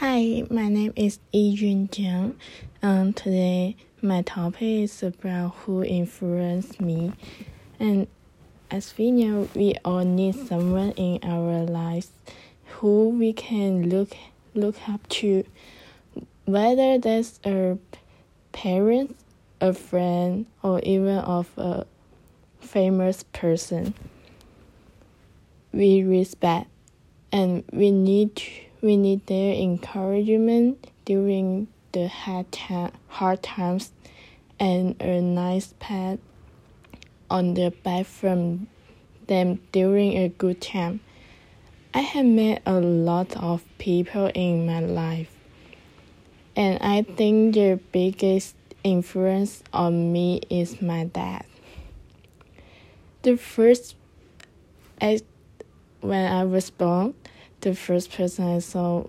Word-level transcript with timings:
Hi, 0.00 0.44
my 0.48 0.70
name 0.70 0.94
is 0.96 1.18
Yijun 1.34 1.90
Jiang. 1.90 2.32
Um, 2.82 3.12
today 3.12 3.76
my 4.00 4.22
topic 4.22 4.62
is 4.62 5.02
about 5.02 5.56
who 5.56 5.84
influenced 5.84 6.80
me. 6.80 7.12
And 7.78 8.06
as 8.70 8.96
we 8.96 9.10
know, 9.10 9.46
we 9.54 9.74
all 9.84 10.02
need 10.02 10.36
someone 10.48 10.92
in 10.92 11.18
our 11.22 11.64
lives 11.64 12.12
who 12.64 13.10
we 13.10 13.34
can 13.34 13.90
look 13.90 14.16
look 14.54 14.88
up 14.88 15.06
to, 15.20 15.44
whether 16.46 16.96
that's 16.96 17.38
a 17.44 17.76
parent, 18.52 19.14
a 19.60 19.74
friend, 19.74 20.46
or 20.62 20.80
even 20.80 21.18
of 21.18 21.50
a 21.58 21.84
famous 22.62 23.22
person. 23.34 23.92
We 25.72 26.02
respect 26.04 26.70
and 27.30 27.64
we 27.70 27.90
need 27.90 28.36
to 28.36 28.69
we 28.82 28.96
need 28.96 29.26
their 29.26 29.54
encouragement 29.54 30.90
during 31.04 31.68
the 31.92 32.08
hard, 32.08 32.50
ta- 32.52 32.92
hard 33.08 33.42
times 33.42 33.92
and 34.58 35.00
a 35.00 35.20
nice 35.20 35.74
pat 35.78 36.18
on 37.30 37.54
the 37.54 37.70
back 37.82 38.06
from 38.06 38.68
them 39.26 39.60
during 39.72 40.16
a 40.16 40.28
good 40.28 40.60
time. 40.60 41.00
I 41.92 42.00
have 42.00 42.26
met 42.26 42.62
a 42.66 42.80
lot 42.80 43.36
of 43.36 43.64
people 43.78 44.30
in 44.34 44.66
my 44.66 44.80
life, 44.80 45.34
and 46.54 46.78
I 46.80 47.02
think 47.02 47.54
the 47.54 47.80
biggest 47.90 48.54
influence 48.84 49.62
on 49.72 50.12
me 50.12 50.42
is 50.48 50.80
my 50.80 51.04
dad. 51.04 51.44
The 53.22 53.36
first, 53.36 53.96
I, 55.00 55.20
when 56.00 56.30
I 56.30 56.44
was 56.44 56.70
born, 56.70 57.14
the 57.60 57.74
first 57.74 58.12
person 58.12 58.46
I 58.46 58.58
saw 58.60 59.06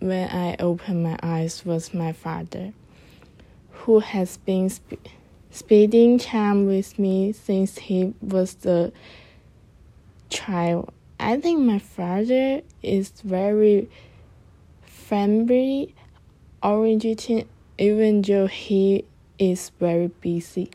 when 0.00 0.28
I 0.28 0.56
opened 0.58 1.02
my 1.02 1.18
eyes 1.22 1.64
was 1.64 1.94
my 1.94 2.12
father, 2.12 2.72
who 3.70 4.00
has 4.00 4.36
been 4.38 4.68
sp- 4.68 4.98
spending 5.50 6.18
time 6.18 6.66
with 6.66 6.98
me 6.98 7.32
since 7.32 7.78
he 7.78 8.12
was 8.20 8.54
the 8.56 8.92
child. 10.28 10.92
I 11.20 11.40
think 11.40 11.60
my 11.60 11.78
father 11.78 12.62
is 12.82 13.10
very 13.22 13.88
family 14.82 15.94
oriented, 16.62 17.46
even 17.78 18.22
though 18.22 18.48
he 18.48 19.04
is 19.38 19.70
very 19.78 20.08
busy. 20.08 20.70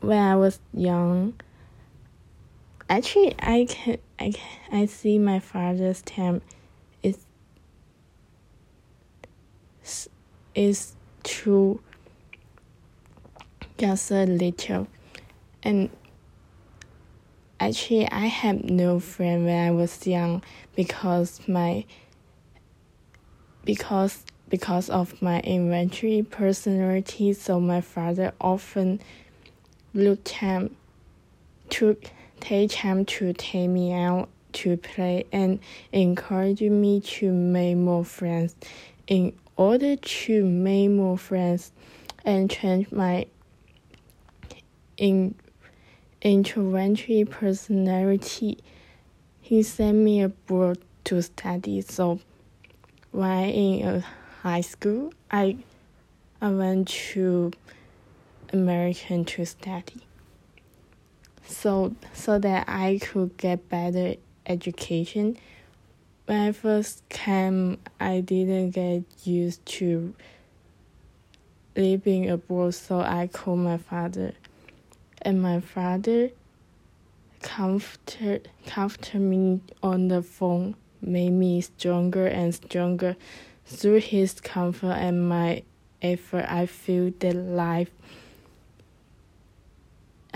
When 0.00 0.18
I 0.18 0.36
was 0.36 0.60
young, 0.74 1.34
actually 2.94 3.34
I 3.38 3.66
can 3.68 3.98
I 4.18 4.30
can, 4.30 4.82
I 4.82 4.86
see 4.86 5.18
my 5.18 5.40
father's 5.40 6.02
time 6.02 6.42
is 7.02 7.18
is 10.54 10.94
true 11.24 11.80
just 13.78 14.10
a 14.10 14.24
little 14.24 14.86
and 15.62 15.90
actually 17.58 18.08
I 18.10 18.26
had 18.26 18.70
no 18.70 19.00
friend 19.00 19.44
when 19.44 19.66
I 19.66 19.70
was 19.72 20.06
young 20.06 20.42
because 20.76 21.40
my 21.48 21.84
because 23.64 24.24
because 24.48 24.88
of 24.90 25.20
my 25.20 25.40
inventory 25.40 26.22
personality. 26.22 27.32
So 27.32 27.58
my 27.58 27.80
father 27.80 28.32
often 28.40 29.00
looked 29.94 30.28
him 30.28 30.76
took 31.70 32.10
take 32.44 32.70
time 32.72 33.06
to 33.06 33.32
take 33.32 33.70
me 33.70 33.90
out 33.94 34.28
to 34.52 34.76
play 34.76 35.24
and 35.32 35.58
encourage 35.92 36.60
me 36.60 37.00
to 37.00 37.32
make 37.32 37.76
more 37.76 38.04
friends. 38.04 38.54
In 39.06 39.32
order 39.56 39.96
to 39.96 40.44
make 40.44 40.90
more 40.90 41.16
friends 41.16 41.72
and 42.22 42.50
change 42.50 42.92
my 42.92 43.26
in 44.98 45.34
introverted 46.20 47.30
personality, 47.30 48.58
he 49.40 49.62
sent 49.62 49.96
me 49.96 50.20
abroad 50.20 50.78
to 51.04 51.22
study. 51.22 51.80
So 51.80 52.20
while 53.10 53.48
in 53.48 53.88
a 53.88 54.04
high 54.42 54.60
school, 54.60 55.14
I 55.30 55.56
I 56.42 56.50
went 56.50 56.88
to 56.88 57.52
American 58.52 59.24
to 59.24 59.46
study 59.46 60.02
so 61.46 61.94
so 62.12 62.38
that 62.38 62.68
I 62.68 62.98
could 63.00 63.36
get 63.36 63.68
better 63.68 64.14
education. 64.46 65.36
When 66.26 66.40
I 66.40 66.52
first 66.52 67.06
came, 67.08 67.78
I 68.00 68.20
didn't 68.20 68.70
get 68.70 69.04
used 69.24 69.64
to 69.66 70.14
living 71.76 72.30
abroad, 72.30 72.74
so 72.74 73.00
I 73.00 73.26
called 73.26 73.58
my 73.58 73.76
father, 73.76 74.32
and 75.22 75.42
my 75.42 75.60
father 75.60 76.30
comforted 77.42 78.48
comforted 78.66 79.20
me 79.20 79.60
on 79.82 80.08
the 80.08 80.22
phone, 80.22 80.76
made 81.02 81.30
me 81.30 81.60
stronger 81.60 82.26
and 82.26 82.54
stronger. 82.54 83.16
Through 83.66 84.00
his 84.00 84.40
comfort 84.40 84.92
and 84.92 85.26
my 85.28 85.62
effort, 86.02 86.44
I 86.48 86.66
feel 86.66 87.12
that 87.18 87.34
life 87.34 87.90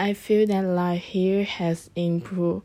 I 0.01 0.15
feel 0.15 0.47
that 0.47 0.63
life 0.63 1.03
here 1.03 1.43
has 1.43 1.91
improved. 1.97 2.65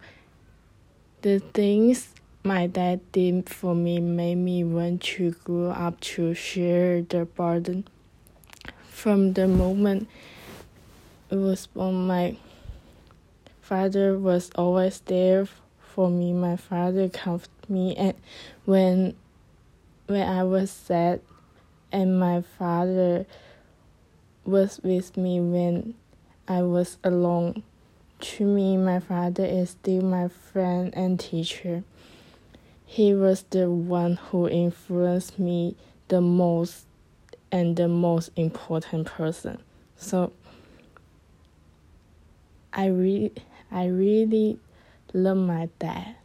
The 1.23 1.39
things 1.39 2.09
my 2.44 2.67
dad 2.67 2.99
did 3.11 3.49
for 3.49 3.73
me 3.73 3.99
made 3.99 4.35
me 4.35 4.63
want 4.63 5.01
to 5.17 5.31
grow 5.44 5.71
up 5.71 5.99
to 6.01 6.35
share 6.35 7.01
the 7.01 7.25
burden. 7.25 7.88
From 8.88 9.33
the 9.33 9.47
moment 9.47 10.07
it 11.31 11.38
was 11.38 11.66
born, 11.66 12.05
my 12.05 12.38
father 13.61 14.15
was 14.15 14.51
always 14.53 15.00
there 15.00 15.47
for 15.79 16.11
me. 16.11 16.33
My 16.33 16.55
father 16.55 17.09
comforted 17.09 17.67
me 17.67 17.95
and 17.95 18.13
when 18.65 19.15
when 20.05 20.29
I 20.29 20.44
was 20.44 20.69
sad 20.69 21.21
and 21.91 22.19
my 22.19 22.44
father 22.59 23.25
was 24.45 24.79
with 24.83 25.17
me 25.17 25.39
when 25.39 25.95
I 26.47 26.61
was 26.61 26.97
alone. 27.03 27.63
To 28.19 28.45
me, 28.45 28.77
my 28.77 28.99
father 28.99 29.45
is 29.45 29.71
still 29.71 30.01
my 30.01 30.27
friend 30.27 30.93
and 30.95 31.19
teacher. 31.19 31.83
He 32.85 33.13
was 33.13 33.43
the 33.49 33.69
one 33.69 34.15
who 34.15 34.47
influenced 34.47 35.39
me 35.39 35.75
the 36.09 36.21
most 36.21 36.85
and 37.51 37.75
the 37.75 37.87
most 37.87 38.31
important 38.35 39.07
person. 39.07 39.59
So 39.95 40.33
I 42.73 42.87
really 42.87 43.33
I 43.71 43.85
really 43.85 44.59
love 45.13 45.37
my 45.37 45.69
dad. 45.79 46.15